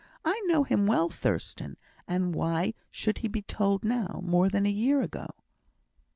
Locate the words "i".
0.25-0.41